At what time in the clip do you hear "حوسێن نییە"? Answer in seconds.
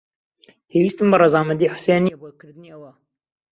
1.73-2.17